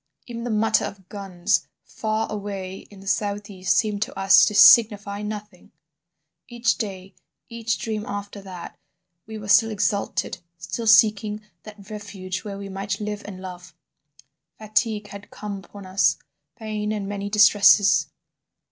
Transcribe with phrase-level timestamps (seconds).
[0.25, 4.55] "Even the mutter of guns far away in the south east seemed to us to
[4.55, 5.71] signify nothing...
[6.47, 7.13] "Each day,
[7.49, 8.79] each dream after that,
[9.27, 13.75] we were still exalted, still seeking that refuge where we might live and love.
[14.57, 16.17] Fatigue had come upon us,
[16.55, 18.07] pain and many distresses.